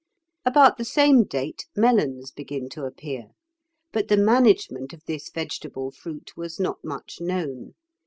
[0.45, 3.33] About the same date melons begin to appear;
[3.93, 7.75] but the management of this vegetable fruit was not much known.